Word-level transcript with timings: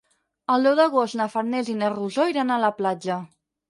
El 0.53 0.65
deu 0.67 0.77
d'agost 0.79 1.19
na 1.21 1.29
Farners 1.35 1.71
i 1.77 1.79
na 1.85 1.93
Rosó 1.99 2.29
iran 2.35 2.53
a 2.59 2.63
la 2.69 2.77
platja. 2.83 3.25